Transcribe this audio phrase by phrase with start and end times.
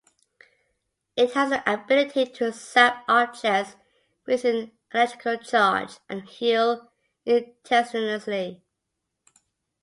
[1.15, 3.75] It has the ability to zap objects
[4.25, 6.91] with an electrical charge and heal
[7.23, 8.63] instantaneously.